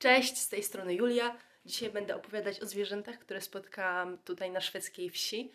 [0.00, 1.36] Cześć, z tej strony Julia.
[1.64, 5.52] Dzisiaj będę opowiadać o zwierzętach, które spotkałam tutaj na szwedzkiej wsi.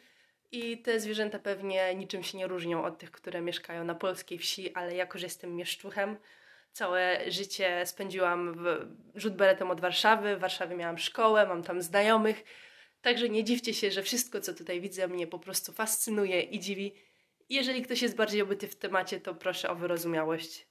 [0.51, 4.73] I te zwierzęta pewnie niczym się nie różnią od tych, które mieszkają na polskiej wsi,
[4.73, 6.18] ale jako, że jestem mieszczuchem,
[6.71, 10.36] całe życie spędziłam w rzut beretem od Warszawy.
[10.36, 12.43] W Warszawie miałam szkołę, mam tam znajomych.
[13.02, 16.93] Także nie dziwcie się, że wszystko, co tutaj widzę, mnie po prostu fascynuje i dziwi.
[17.50, 20.68] Jeżeli ktoś jest bardziej obyty w temacie, to proszę o wyrozumiałość.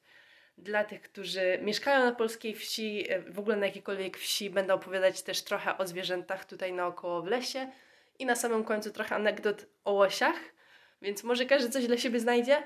[0.59, 5.22] Dla tych, którzy mieszkają na polskiej wsi, e, w ogóle na jakiejkolwiek wsi, będę opowiadać
[5.22, 7.72] też trochę o zwierzętach tutaj naokoło w lesie
[8.18, 10.36] i na samym końcu trochę anegdot o łosiach,
[11.03, 12.62] więc może każdy coś dla siebie znajdzie.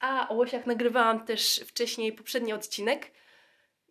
[0.00, 3.10] A o łosiach nagrywałam też wcześniej poprzedni odcinek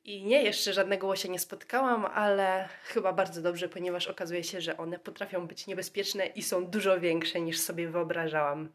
[0.04, 4.78] i nie, jeszcze żadnego łosia nie spotkałam, ale chyba bardzo dobrze, ponieważ okazuje się, że
[4.78, 8.70] one potrafią być niebezpieczne i są dużo większe niż sobie wyobrażałam.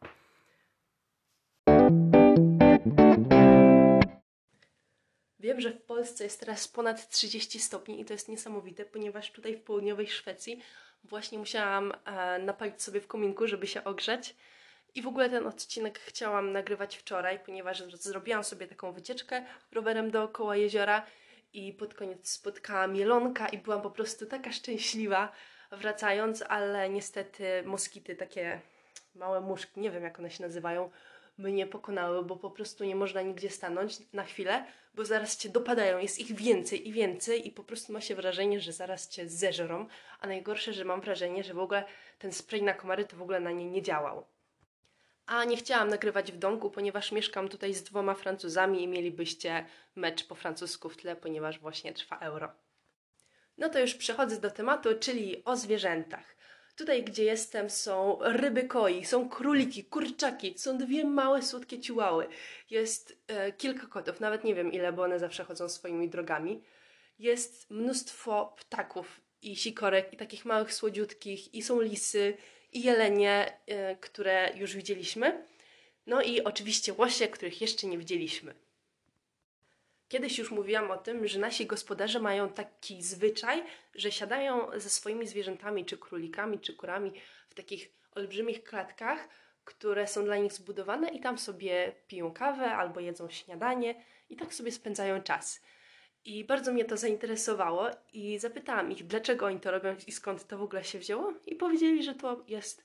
[5.55, 9.57] Wiem, że w Polsce jest teraz ponad 30 stopni i to jest niesamowite, ponieważ tutaj
[9.57, 10.63] w południowej Szwecji
[11.05, 14.37] właśnie musiałam e, napalić sobie w kominku, żeby się ogrzać.
[14.95, 20.57] I w ogóle ten odcinek chciałam nagrywać wczoraj, ponieważ zrobiłam sobie taką wycieczkę rowerem dookoła
[20.57, 21.07] jeziora
[21.53, 25.33] i pod koniec spotkałam jelonka i byłam po prostu taka szczęśliwa
[25.73, 28.61] wracając, ale niestety moskity, takie
[29.15, 30.91] małe muszki, nie wiem jak one się nazywają,
[31.39, 35.99] mnie pokonały, bo po prostu nie można nigdzie stanąć na chwilę, bo zaraz cię dopadają,
[35.99, 39.87] jest ich więcej i więcej i po prostu ma się wrażenie, że zaraz cię zeżrą,
[40.21, 41.85] a najgorsze, że mam wrażenie, że w ogóle
[42.19, 44.27] ten spray na komary to w ogóle na nie nie działał.
[45.27, 50.27] A nie chciałam nagrywać w domku, ponieważ mieszkam tutaj z dwoma Francuzami i mielibyście mecz
[50.27, 52.53] po francusku w tle, ponieważ właśnie trwa euro.
[53.59, 56.37] No to już przechodzę do tematu, czyli o zwierzętach.
[56.77, 62.29] Tutaj, gdzie jestem, są ryby koi, są króliki, kurczaki, są dwie małe, słodkie ciułały.
[62.71, 66.63] Jest e, kilka kotów, nawet nie wiem ile, bo one zawsze chodzą swoimi drogami.
[67.19, 72.37] Jest mnóstwo ptaków i sikorek, i takich małych, słodziutkich, i są lisy,
[72.73, 75.47] i jelenie, e, które już widzieliśmy.
[76.07, 78.55] No i oczywiście łosie, których jeszcze nie widzieliśmy.
[80.09, 83.63] Kiedyś już mówiłam o tym, że nasi gospodarze mają taki zwyczaj,
[83.95, 87.13] że siadają ze swoimi zwierzętami, czy królikami, czy kurami
[87.49, 89.29] w takich olbrzymich klatkach,
[89.65, 94.55] które są dla nich zbudowane i tam sobie piją kawę albo jedzą śniadanie i tak
[94.55, 95.63] sobie spędzają czas.
[96.25, 100.59] I bardzo mnie to zainteresowało i zapytałam ich, dlaczego oni to robią i skąd to
[100.59, 101.33] w ogóle się wzięło.
[101.47, 102.85] I powiedzieli, że to jest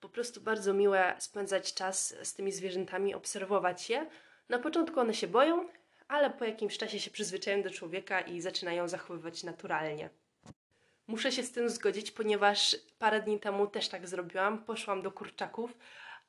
[0.00, 4.06] po prostu bardzo miłe spędzać czas z tymi zwierzętami, obserwować je.
[4.48, 5.68] Na początku one się boją,
[6.10, 10.10] ale po jakimś czasie się przyzwyczają do człowieka i zaczynają zachowywać naturalnie.
[11.06, 14.64] Muszę się z tym zgodzić, ponieważ parę dni temu też tak zrobiłam.
[14.64, 15.78] Poszłam do kurczaków,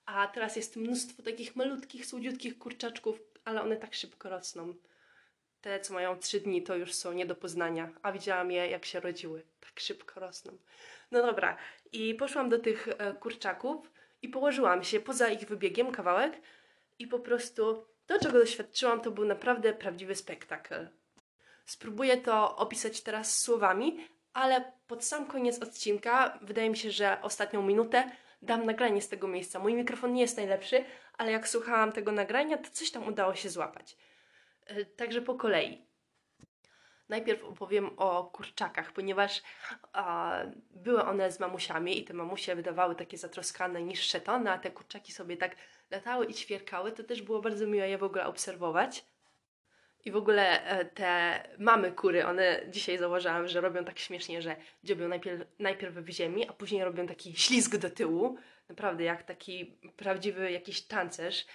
[0.05, 4.73] a teraz jest mnóstwo takich malutkich, słodziutkich kurczaczków, ale one tak szybko rosną.
[5.61, 8.85] Te, co mają trzy dni, to już są nie do poznania, a widziałam je, jak
[8.85, 9.43] się rodziły.
[9.59, 10.57] Tak szybko rosną.
[11.11, 11.57] No dobra,
[11.91, 13.91] i poszłam do tych e, kurczaków
[14.21, 16.41] i położyłam się poza ich wybiegiem kawałek
[16.99, 20.87] i po prostu to, czego doświadczyłam, to był naprawdę prawdziwy spektakl.
[21.65, 27.61] Spróbuję to opisać teraz słowami, ale pod sam koniec odcinka, wydaje mi się, że ostatnią
[27.61, 28.11] minutę,
[28.41, 29.59] dam nagranie z tego miejsca.
[29.59, 30.85] Mój mikrofon nie jest najlepszy,
[31.17, 33.97] ale jak słuchałam tego nagrania, to coś tam udało się złapać.
[34.65, 35.85] E, także po kolei.
[37.09, 39.41] Najpierw opowiem o kurczakach, ponieważ
[39.93, 40.39] a,
[40.71, 45.11] były one z mamusiami i te mamusie wydawały takie zatroskane, niższe tony, a te kurczaki
[45.11, 45.55] sobie tak
[45.91, 46.91] latały i ćwierkały.
[46.91, 49.05] To też było bardzo miłe je w ogóle obserwować.
[50.05, 54.55] I w ogóle e, te mamy kury, one dzisiaj zauważyłam, że robią tak śmiesznie, że
[54.83, 58.37] dziobią najpierw, najpierw w ziemi, a później robią taki ślizg do tyłu.
[58.69, 61.45] Naprawdę jak taki prawdziwy jakiś tancerz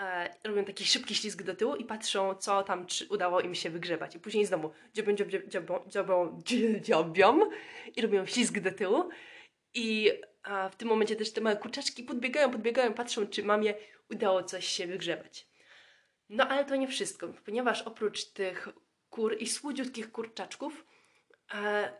[0.00, 3.70] e, robią taki szybki ślizg do tyłu i patrzą, co tam czy udało im się
[3.70, 4.14] wygrzebać.
[4.14, 6.40] I później znowu dziobią, dziobią, dziobią, dziobią,
[6.80, 7.50] dziobią
[7.96, 9.08] i robią ślizg do tyłu.
[9.74, 10.10] I
[10.42, 13.74] a, w tym momencie też te małe kurczaczki podbiegają, podbiegają, patrzą, czy mamie
[14.10, 15.46] udało coś się wygrzebać.
[16.28, 18.68] No ale to nie wszystko, ponieważ oprócz tych
[19.10, 20.86] kur i słodziutkich kurczaczków
[21.54, 21.92] e,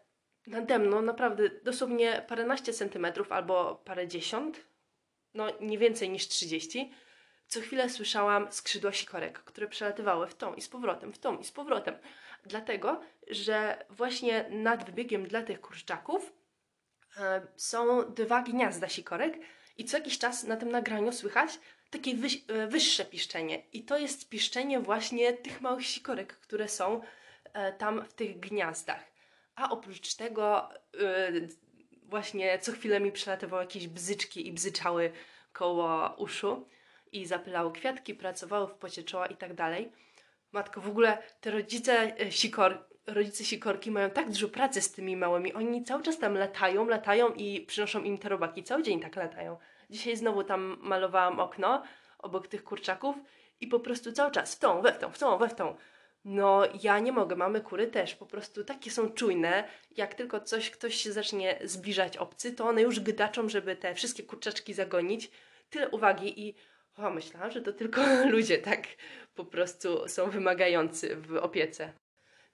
[0.47, 4.67] nade mną naprawdę dosłownie paręnaście centymetrów albo parę dziesiąt,
[5.35, 6.93] no nie więcej niż trzydzieści,
[7.47, 11.45] co chwilę słyszałam skrzydła sikorek, które przelatywały w tą i z powrotem, w tą i
[11.45, 11.95] z powrotem.
[12.45, 16.33] Dlatego, że właśnie nad wybiegiem dla tych kurczaków
[17.57, 19.39] są dwa gniazda sikorek
[19.79, 21.59] i co jakiś czas na tym nagraniu słychać
[21.93, 23.63] takie wyś, e, wyższe piszczenie.
[23.73, 27.01] I to jest piszczenie właśnie tych małych sikorek, które są
[27.53, 29.05] e, tam w tych gniazdach.
[29.55, 31.33] A oprócz tego e,
[32.03, 35.13] właśnie co chwilę mi przelatywały jakieś bzyczki i bzyczały
[35.53, 36.69] koło uszu
[37.13, 39.93] i zapylały kwiatki, pracowały w pocie czoła i tak dalej.
[40.53, 45.53] Matko, w ogóle te rodzice sikor, rodzice sikorki mają tak dużo pracy z tymi małymi.
[45.53, 48.65] Oni cały czas tam latają, latają i przynoszą im te robaki.
[48.65, 49.57] Cały dzień tak latają.
[49.91, 51.83] Dzisiaj znowu tam malowałam okno
[52.19, 53.17] obok tych kurczaków
[53.61, 55.77] i po prostu cały czas w tą, we w tą, w tą, we w tą.
[56.25, 59.65] No, ja nie mogę, mamy kury też, po prostu takie są czujne.
[59.97, 64.23] Jak tylko coś, ktoś się zacznie zbliżać obcy, to one już gydaczą, żeby te wszystkie
[64.23, 65.31] kurczaczki zagonić.
[65.71, 66.55] Tyle uwagi i
[66.97, 68.01] o, myślałam, że to tylko
[68.35, 68.83] ludzie tak
[69.35, 71.93] po prostu są wymagający w opiece.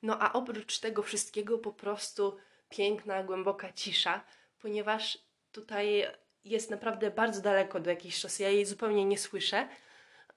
[0.02, 2.36] No a oprócz tego wszystkiego po prostu
[2.68, 4.24] piękna, głęboka cisza,
[4.62, 5.18] ponieważ
[5.52, 6.06] tutaj
[6.44, 8.42] jest naprawdę bardzo daleko do jakiejś szosy.
[8.42, 9.68] Ja jej zupełnie nie słyszę.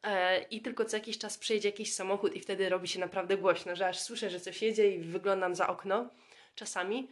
[0.03, 3.75] E, I tylko co jakiś czas przyjedzie jakiś samochód i wtedy robi się naprawdę głośno,
[3.75, 6.09] że aż słyszę, że coś jedzie i wyglądam za okno
[6.55, 7.07] czasami.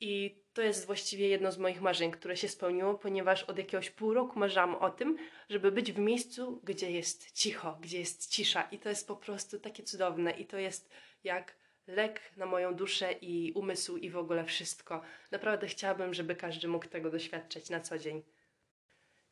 [0.00, 4.14] I to jest właściwie jedno z moich marzeń, które się spełniło, ponieważ od jakiegoś pół
[4.14, 5.18] roku marzyłam o tym,
[5.48, 8.62] żeby być w miejscu, gdzie jest cicho, gdzie jest cisza.
[8.62, 10.30] I to jest po prostu takie cudowne.
[10.30, 10.90] I to jest
[11.24, 11.56] jak
[11.86, 15.02] lek na moją duszę i umysł i w ogóle wszystko.
[15.30, 18.22] Naprawdę chciałabym, żeby każdy mógł tego doświadczać na co dzień.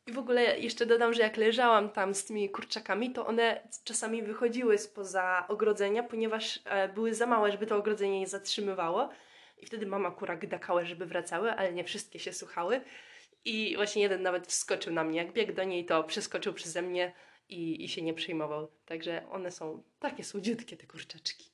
[0.07, 4.23] I w ogóle jeszcze dodam, że jak leżałam tam z tymi kurczakami, to one czasami
[4.23, 9.09] wychodziły spoza ogrodzenia, ponieważ e, były za małe, żeby to ogrodzenie je zatrzymywało.
[9.57, 12.81] I wtedy mama kura gdakały, żeby wracały, ale nie wszystkie się słuchały.
[13.45, 15.17] I właśnie jeden nawet wskoczył na mnie.
[15.17, 17.13] Jak biegł do niej, to przeskoczył przeze mnie
[17.49, 18.71] i, i się nie przejmował.
[18.85, 21.50] Także one są takie słodziutkie, te kurczaczki.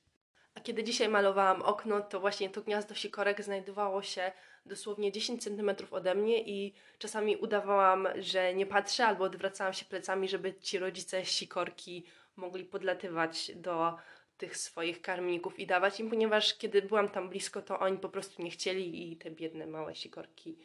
[0.68, 4.32] Kiedy dzisiaj malowałam okno, to właśnie to gniazdo sikorek znajdowało się
[4.66, 10.28] dosłownie 10 cm ode mnie i czasami udawałam, że nie patrzę albo odwracałam się plecami,
[10.28, 12.06] żeby ci rodzice sikorki
[12.36, 13.96] mogli podlatywać do
[14.36, 18.42] tych swoich karmników i dawać im, ponieważ kiedy byłam tam blisko, to oni po prostu
[18.42, 20.58] nie chcieli i te biedne małe sikorki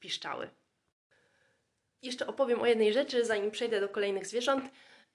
[0.00, 0.50] piszczały.
[2.02, 4.64] Jeszcze opowiem o jednej rzeczy, zanim przejdę do kolejnych zwierząt,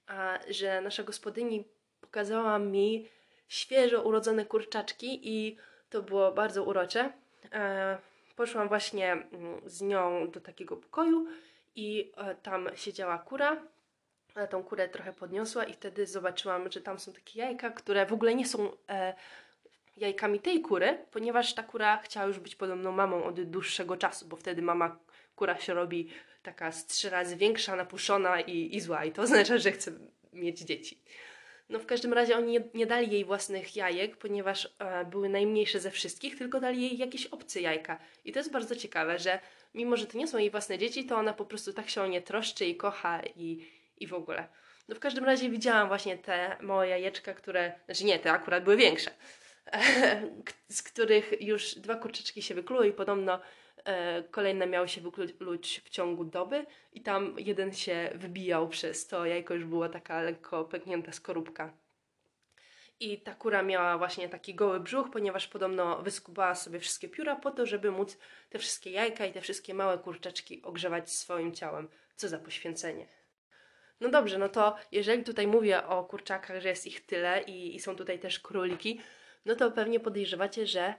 [0.08, 1.68] a, że nasza gospodyni
[2.02, 3.17] pokazała mi
[3.48, 5.58] świeżo urodzone kurczaczki i
[5.90, 7.14] to było bardzo urocze.
[7.54, 7.98] E,
[8.36, 11.28] poszłam właśnie mm, z nią do takiego pokoju
[11.76, 13.62] i e, tam siedziała kura.
[14.36, 18.14] A tą kurę trochę podniosła i wtedy zobaczyłam, że tam są takie jajka, które w
[18.14, 19.14] ogóle nie są e,
[19.98, 24.36] jajkami tej kury, ponieważ ta kura chciała już być podobną mamą od dłuższego czasu, bo
[24.36, 24.98] wtedy mama
[25.36, 26.10] kura się robi
[26.44, 29.92] taka z trzy razy większa, napuszona i, i zła i to oznacza, że chce
[30.34, 31.02] mieć dzieci.
[31.70, 35.80] No w każdym razie oni nie, nie dali jej własnych jajek, ponieważ e, były najmniejsze
[35.80, 38.00] ze wszystkich, tylko dali jej jakieś obce jajka.
[38.26, 39.40] I to jest bardzo ciekawe, że
[39.74, 42.08] mimo, że to nie są jej własne dzieci, to ona po prostu tak się o
[42.08, 43.68] nie troszczy i kocha i,
[43.98, 44.48] i w ogóle.
[44.88, 48.78] No w każdym razie widziałam właśnie te małe jajeczka, które, znaczy nie, te akurat były
[48.78, 49.12] większe,
[50.70, 53.40] z których już dwa kurczyczki się wykluły i podobno
[54.32, 59.54] kolejne miały się wykluć w ciągu doby i tam jeden się wybijał przez to jajko,
[59.54, 61.74] już była taka lekko pęknięta skorupka.
[63.00, 67.52] I ta kura miała właśnie taki goły brzuch, ponieważ podobno wyskubała sobie wszystkie pióra po
[67.52, 68.18] to, żeby móc
[68.50, 71.88] te wszystkie jajka i te wszystkie małe kurczaczki ogrzewać swoim ciałem.
[72.16, 73.08] Co za poświęcenie.
[74.00, 77.80] No dobrze, no to jeżeli tutaj mówię o kurczakach, że jest ich tyle i, i
[77.80, 79.02] są tutaj też króliki,
[79.46, 80.94] no to pewnie podejrzewacie, że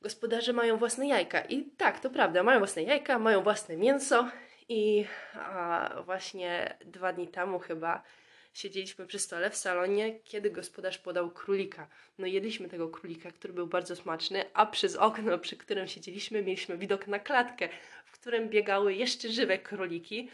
[0.00, 1.40] gospodarze mają własne jajka.
[1.40, 4.28] I tak, to prawda, mają własne jajka, mają własne mięso.
[4.68, 5.04] I
[5.34, 8.02] a, właśnie dwa dni temu chyba
[8.54, 11.88] siedzieliśmy przy stole w salonie, kiedy gospodarz podał królika.
[12.18, 16.78] No jedliśmy tego królika, który był bardzo smaczny, a przez okno, przy którym siedzieliśmy, mieliśmy
[16.78, 17.68] widok na klatkę,
[18.04, 20.30] w którym biegały jeszcze żywe króliki.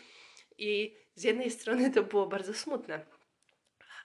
[0.59, 3.01] I z jednej strony to było bardzo smutne,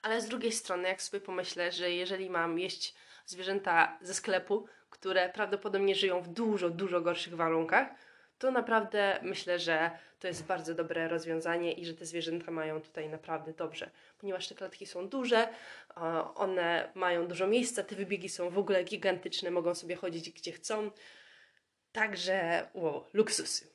[0.02, 2.94] ale z drugiej strony, jak sobie pomyślę, że jeżeli mam jeść
[3.30, 7.88] zwierzęta ze sklepu, które prawdopodobnie żyją w dużo, dużo gorszych warunkach,
[8.38, 13.08] to naprawdę myślę, że to jest bardzo dobre rozwiązanie i że te zwierzęta mają tutaj
[13.08, 15.48] naprawdę dobrze, ponieważ te klatki są duże,
[16.34, 20.90] one mają dużo miejsca, te wybiegi są w ogóle gigantyczne, mogą sobie chodzić gdzie chcą.
[21.92, 23.70] Także, wow, luksusy.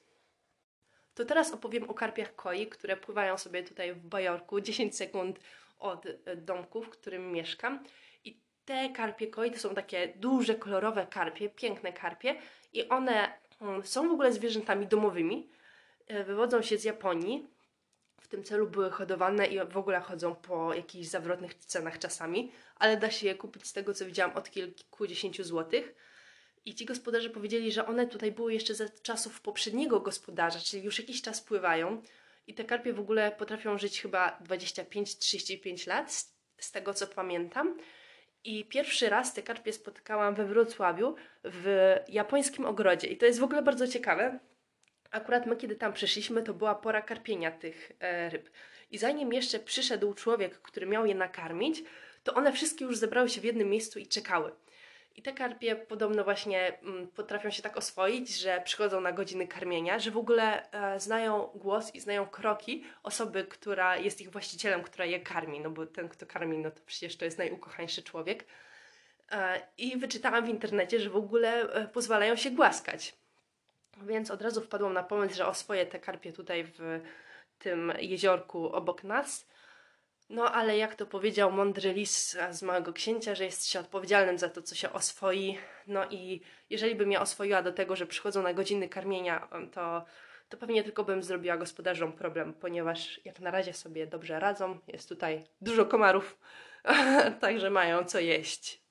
[1.14, 5.40] To teraz opowiem o karpiach koi, które pływają sobie tutaj w Bajorku 10 sekund
[5.80, 7.84] od domku, w którym mieszkam
[8.66, 12.36] te karpie koi to są takie duże, kolorowe karpie, piękne karpie
[12.74, 15.50] i one mm, są w ogóle zwierzętami domowymi.
[16.08, 17.48] E, wywodzą się z Japonii.
[18.22, 22.98] W tym celu były hodowane i w ogóle chodzą po jakichś zawrotnych cenach czasami, ale
[22.98, 25.96] da się je kupić z tego, co widziałam, od kilkudziesięciu złotych.
[26.66, 31.00] I ci gospodarze powiedzieli, że one tutaj były jeszcze za czasów poprzedniego gospodarza, czyli już
[31.00, 32.02] jakiś czas pływają.
[32.48, 36.12] I te karpie w ogóle potrafią żyć chyba 25-35 lat,
[36.58, 37.78] z tego co pamiętam.
[38.46, 43.08] I pierwszy raz te karpie spotkałam we Wrocławiu w japońskim ogrodzie.
[43.08, 44.40] I to jest w ogóle bardzo ciekawe.
[45.12, 48.50] Akurat my, kiedy tam przyszliśmy, to była pora karpienia tych e, ryb.
[48.92, 51.84] I zanim jeszcze przyszedł człowiek, który miał je nakarmić,
[52.24, 54.52] to one wszystkie już zebrały się w jednym miejscu i czekały.
[55.16, 60.00] I te karpie podobno właśnie mm, potrafią się tak oswoić, że przychodzą na godziny karmienia,
[60.00, 65.06] że w ogóle e, znają głos i znają kroki osoby, która jest ich właścicielem, która
[65.06, 68.46] je karmi, no bo ten, kto karmi, no to przecież to jest najukochańszy człowiek.
[69.32, 73.16] E, I wyczytałam w internecie, że w ogóle e, pozwalają się głaskać.
[74.02, 77.02] Więc od razu wpadłam na pomysł, że oswoję te karpie tutaj w
[77.60, 79.48] tym jeziorku obok nas.
[80.30, 84.50] No ale jak to powiedział mądry lis z Małego Księcia, że jest się odpowiedzialnym za
[84.50, 85.58] to, co się oswoi.
[85.88, 90.06] No i jeżeli bym ja oswoiła do tego, że przychodzą na godziny karmienia, to,
[90.50, 94.80] to pewnie tylko bym zrobiła gospodarzom problem, ponieważ jak na razie sobie dobrze radzą.
[94.88, 96.38] Jest tutaj dużo komarów,
[97.42, 98.82] także mają co jeść.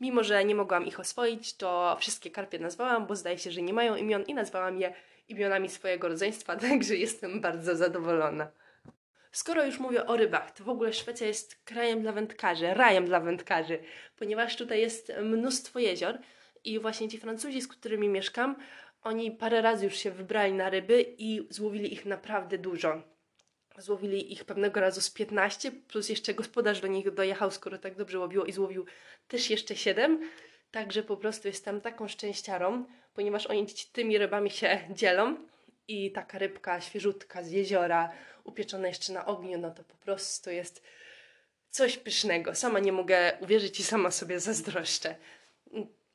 [0.00, 3.72] Mimo, że nie mogłam ich oswoić, to wszystkie karpie nazwałam, bo zdaje się, że nie
[3.72, 4.94] mają imion i nazwałam je
[5.28, 8.50] imionami swojego rodzeństwa, także jestem bardzo zadowolona.
[9.36, 13.20] Skoro już mówię o rybach, to w ogóle Szwecja jest krajem dla wędkarzy, rajem dla
[13.20, 13.78] wędkarzy,
[14.18, 16.18] ponieważ tutaj jest mnóstwo jezior
[16.64, 18.56] i właśnie ci Francuzi, z którymi mieszkam,
[19.02, 23.02] oni parę razy już się wybrali na ryby i złowili ich naprawdę dużo.
[23.78, 28.18] Złowili ich pewnego razu z 15, plus jeszcze gospodarz do nich dojechał, skoro tak dobrze
[28.18, 28.86] łowiło i złowił
[29.28, 30.30] też jeszcze 7.
[30.70, 35.36] Także po prostu jestem taką szczęściarą, ponieważ oni tymi rybami się dzielą
[35.88, 38.12] i taka rybka świeżutka z jeziora,
[38.44, 40.82] upieczona jeszcze na ogniu, no to po prostu jest
[41.70, 42.54] coś pysznego.
[42.54, 45.14] Sama nie mogę uwierzyć i sama sobie zazdroszczę.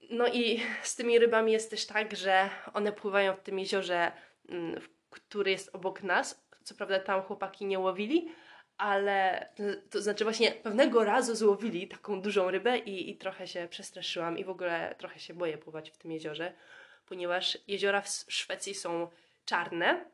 [0.10, 4.12] No i z tymi rybami jest też tak, że one pływają w tym jeziorze,
[4.50, 6.46] mm, który jest obok nas.
[6.64, 8.32] Co prawda tam chłopaki nie łowili,
[8.78, 9.48] ale
[9.90, 14.44] to znaczy właśnie pewnego razu złowili taką dużą rybę i, i trochę się przestraszyłam i
[14.44, 16.54] w ogóle trochę się boję pływać w tym jeziorze,
[17.06, 19.08] ponieważ jeziora w Szwecji są
[19.52, 20.06] czarne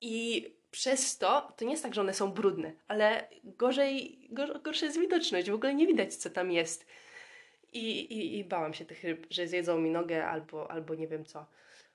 [0.00, 4.86] i przez to, to nie jest tak, że one są brudne, ale gorzej, gor, gorsza
[4.86, 6.86] jest widoczność, w ogóle nie widać, co tam jest.
[7.72, 11.24] I, i, I bałam się tych ryb, że zjedzą mi nogę albo, albo nie wiem
[11.24, 11.46] co.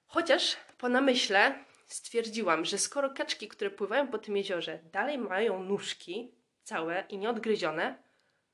[0.06, 1.56] Chociaż po namyśle
[1.88, 6.32] stwierdziłam, że skoro kaczki, które pływają po tym jeziorze, dalej mają nóżki
[6.64, 8.04] całe i nieodgryzione,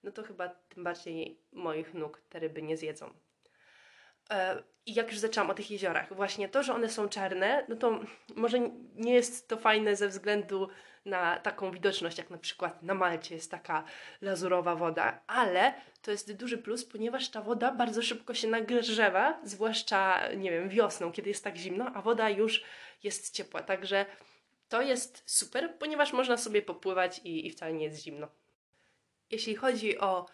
[0.03, 3.13] no to chyba tym bardziej moich nóg te ryby nie zjedzą.
[4.29, 7.75] E, I jak już zaczęłam o tych jeziorach, właśnie to, że one są czarne, no
[7.75, 7.99] to
[8.35, 8.59] może
[8.95, 10.69] nie jest to fajne ze względu
[11.05, 13.83] na taką widoczność, jak na przykład na Malcie jest taka
[14.21, 20.29] lazurowa woda, ale to jest duży plus, ponieważ ta woda bardzo szybko się nagrzewa, zwłaszcza,
[20.35, 22.63] nie wiem, wiosną, kiedy jest tak zimno, a woda już
[23.03, 24.05] jest ciepła, także
[24.69, 28.27] to jest super, ponieważ można sobie popływać i, i wcale nie jest zimno.
[29.31, 30.25] Jeśli chodzi o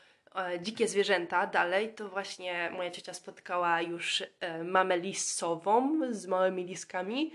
[0.62, 7.34] dzikie zwierzęta dalej, to właśnie moja ciocia spotkała już e, mamę lisową z małymi liskami,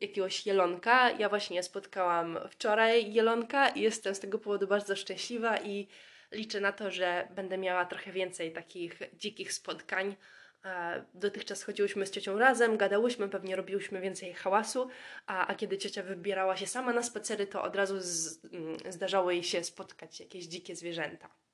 [0.00, 1.10] jakiegoś jelonka.
[1.10, 5.88] Ja właśnie spotkałam wczoraj jelonka i jestem z tego powodu bardzo szczęśliwa i
[6.32, 10.16] liczę na to, że będę miała trochę więcej takich dzikich spotkań.
[10.64, 14.88] E, dotychczas chodziłyśmy z ciocią razem, gadałyśmy, pewnie robiłyśmy więcej hałasu,
[15.26, 19.30] a, a kiedy ciocia wybierała się sama na spacery, to od razu z, mm, zdarzało
[19.30, 21.45] jej się spotkać jakieś dzikie zwierzęta.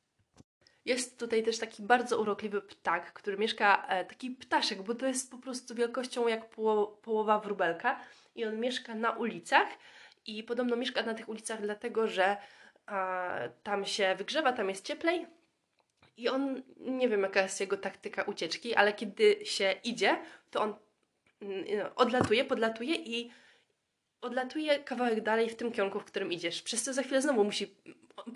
[0.85, 5.31] Jest tutaj też taki bardzo urokliwy ptak, który mieszka, e, taki ptaszek, bo to jest
[5.31, 8.01] po prostu wielkością jak poło, połowa wróbelka
[8.35, 9.69] i on mieszka na ulicach
[10.27, 12.37] i podobno mieszka na tych ulicach dlatego, że
[13.62, 15.27] tam się wygrzewa, tam jest cieplej
[16.17, 20.19] i on, nie wiem jaka jest jego taktyka ucieczki, ale kiedy się idzie,
[20.51, 20.75] to on
[21.43, 21.65] mm,
[21.97, 23.31] odlatuje, podlatuje i
[24.21, 26.62] odlatuje kawałek dalej w tym kierunku, w którym idziesz.
[26.62, 27.75] Przez to za chwilę znowu musi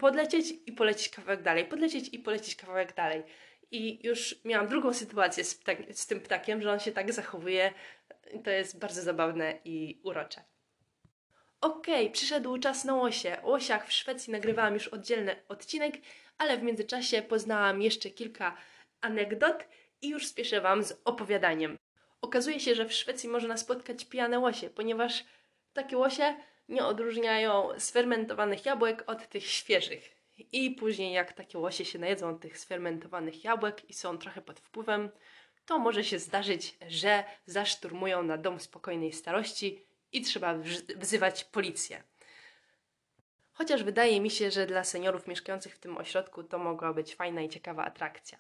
[0.01, 3.23] podlecieć i polecieć kawałek dalej, podlecieć i polecieć kawałek dalej.
[3.71, 7.73] I już miałam drugą sytuację z, ptak, z tym ptakiem, że on się tak zachowuje.
[8.45, 10.41] To jest bardzo zabawne i urocze.
[11.61, 13.37] Okej, okay, przyszedł czas na łosie.
[13.43, 15.95] O łosiach w Szwecji nagrywałam już oddzielny odcinek,
[16.39, 18.57] ale w międzyczasie poznałam jeszcze kilka
[19.01, 19.65] anegdot
[20.03, 21.79] i już spieszę Wam z opowiadaniem.
[22.21, 25.25] Okazuje się, że w Szwecji można spotkać pijane łosie, ponieważ
[25.73, 26.37] takie łosie
[26.69, 30.17] nie odróżniają sfermentowanych jabłek od tych świeżych.
[30.53, 35.11] I później, jak takie łosie się najedzą tych sfermentowanych jabłek i są trochę pod wpływem,
[35.67, 40.55] to może się zdarzyć, że zaszturmują na dom spokojnej starości i trzeba
[40.97, 42.03] wzywać policję.
[43.53, 47.43] Chociaż wydaje mi się, że dla seniorów mieszkających w tym ośrodku to mogła być fajna
[47.43, 48.39] i ciekawa atrakcja.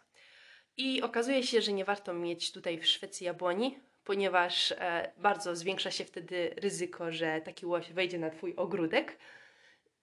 [0.76, 5.90] I okazuje się, że nie warto mieć tutaj w Szwecji jabłoni, ponieważ e, bardzo zwiększa
[5.90, 9.18] się wtedy ryzyko, że taki łoś wejdzie na Twój ogródek.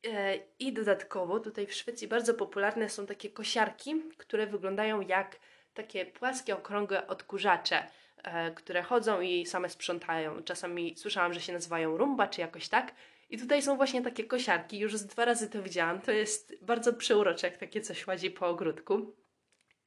[0.07, 5.39] E, I dodatkowo tutaj w Szwecji bardzo popularne są takie kosiarki, które wyglądają jak
[5.73, 7.87] takie płaskie, okrągłe odkurzacze,
[8.23, 10.43] e, które chodzą i same sprzątają.
[10.43, 12.93] Czasami słyszałam, że się nazywają rumba czy jakoś tak.
[13.29, 16.01] I tutaj są właśnie takie kosiarki, już z dwa razy to widziałam.
[16.01, 19.15] To jest bardzo przeurocze, jak takie coś ładzi po ogródku.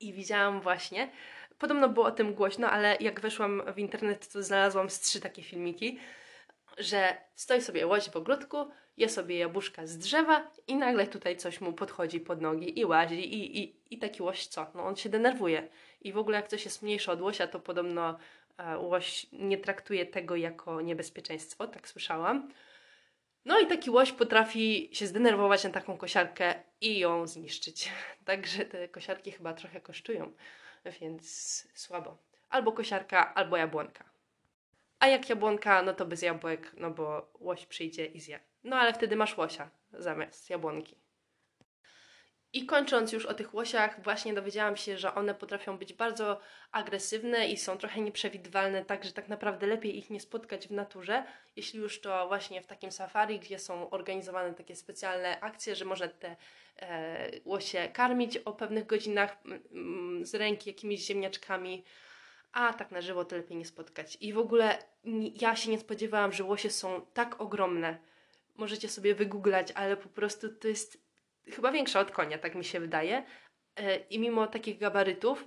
[0.01, 1.11] i widziałam właśnie,
[1.59, 5.43] podobno było o tym głośno, ale jak weszłam w internet, to znalazłam z trzy takie
[5.43, 5.99] filmiki,
[6.79, 11.61] że stoi sobie łoś w ogródku, je sobie jabłuszka z drzewa i nagle tutaj coś
[11.61, 14.67] mu podchodzi pod nogi i łazi i, i, i taki łoś co?
[14.75, 15.69] No on się denerwuje.
[16.01, 18.19] I w ogóle jak coś jest mniejsze od łosia, to podobno
[18.59, 22.49] e, łoś nie traktuje tego jako niebezpieczeństwo, tak słyszałam.
[23.45, 27.93] No i taki łoś potrafi się zdenerwować na taką kosiarkę i ją zniszczyć.
[28.25, 30.33] Także te kosiarki chyba trochę kosztują,
[30.91, 32.19] więc słabo.
[32.49, 34.05] Albo kosiarka, albo jabłonka.
[34.99, 38.41] A jak jabłonka, no to bez jabłek, no bo łoś przyjdzie i zje.
[38.65, 40.97] No ale wtedy masz łosia zamiast jabłonki.
[42.57, 46.41] I kończąc już o tych łosiach, właśnie dowiedziałam się, że one potrafią być bardzo
[46.73, 51.25] agresywne i są trochę nieprzewidywalne, tak że tak naprawdę lepiej ich nie spotkać w naturze,
[51.57, 56.09] jeśli już to właśnie w takim safari, gdzie są organizowane takie specjalne akcje, że można
[56.09, 56.37] te
[56.79, 59.37] e, łosie karmić o pewnych godzinach
[60.23, 61.85] z ręki jakimiś ziemniaczkami,
[62.53, 64.19] a tak na żywo to lepiej nie spotkać.
[64.21, 64.79] I w ogóle
[65.41, 67.99] ja się nie spodziewałam, że łosie są tak ogromne.
[68.57, 71.06] Możecie sobie wygooglać, ale po prostu to jest
[71.51, 73.23] chyba większa od konia, tak mi się wydaje.
[73.77, 75.45] E, I mimo takich gabarytów,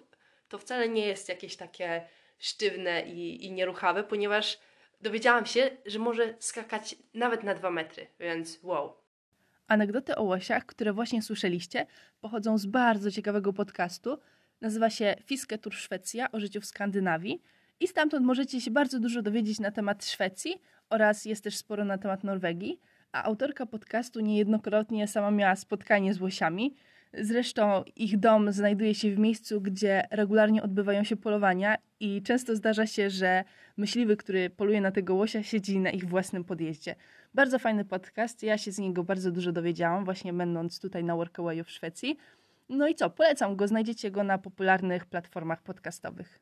[0.50, 4.60] to wcale nie jest jakieś takie sztywne i, i nieruchawe, ponieważ
[5.01, 8.94] dowiedziałam się, że może skakać nawet na dwa metry, więc wow.
[9.68, 11.86] Anegdoty o łosiach, które właśnie słyszeliście,
[12.22, 14.18] pochodzą z bardzo ciekawego podcastu.
[14.62, 17.41] Nazywa się Fisketur Szwecja o życiu w Skandynawii
[17.79, 21.98] i stamtąd możecie się bardzo dużo dowiedzieć na temat Szwecji oraz jest też sporo na
[21.98, 22.79] temat Norwegii
[23.12, 26.75] a autorka podcastu niejednokrotnie sama miała spotkanie z łosiami.
[27.13, 32.86] Zresztą ich dom znajduje się w miejscu, gdzie regularnie odbywają się polowania i często zdarza
[32.86, 33.44] się, że
[33.78, 36.96] myśliwy, który poluje na tego łosia, siedzi na ich własnym podjeździe.
[37.34, 41.63] Bardzo fajny podcast, ja się z niego bardzo dużo dowiedziałam, właśnie będąc tutaj na Workawayu
[41.63, 42.18] w Szwecji.
[42.70, 46.39] No i co, polecam go, znajdziecie go na popularnych platformach podcastowych.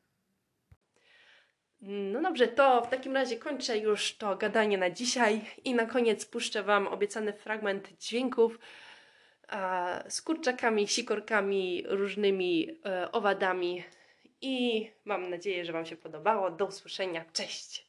[1.80, 6.26] No dobrze, to w takim razie kończę już to gadanie na dzisiaj i na koniec
[6.26, 8.58] puszczę Wam obiecany fragment dźwięków
[10.08, 13.84] z kurczakami, sikorkami, różnymi e, owadami
[14.40, 16.50] i mam nadzieję, że Wam się podobało.
[16.50, 17.87] Do usłyszenia, cześć!